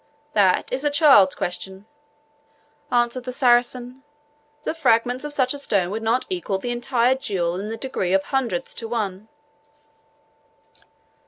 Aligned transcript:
"That 0.33 0.71
is 0.71 0.83
a 0.83 0.89
child's 0.89 1.35
question," 1.35 1.85
answered 2.91 3.23
the 3.23 3.31
Saracen; 3.31 4.01
"the 4.63 4.73
fragments 4.73 5.23
of 5.23 5.31
such 5.31 5.53
a 5.53 5.59
stone 5.59 5.91
would 5.91 6.01
not 6.01 6.25
equal 6.27 6.57
the 6.57 6.71
entire 6.71 7.13
jewel 7.13 7.53
in 7.59 7.69
the 7.69 7.77
degree 7.77 8.13
of 8.13 8.23
hundreds 8.23 8.73
to 8.73 8.87
one." 8.87 9.27